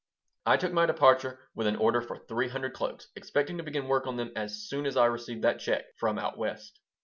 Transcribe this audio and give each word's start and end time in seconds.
I 0.47 0.57
took 0.57 0.73
my 0.73 0.87
departure 0.87 1.47
with 1.53 1.67
an 1.67 1.75
order 1.75 2.01
for 2.01 2.17
three 2.17 2.49
hundred 2.49 2.73
cloaks, 2.73 3.09
expecting 3.15 3.57
to 3.59 3.63
begin 3.63 3.87
work 3.87 4.07
on 4.07 4.17
them 4.17 4.31
as 4.35 4.63
soon 4.67 4.87
as 4.87 4.97
I 4.97 5.05
received 5.05 5.43
that 5.43 5.59
check 5.59 5.83
"from 5.99 6.17
out 6.17 6.39
West." 6.39 6.79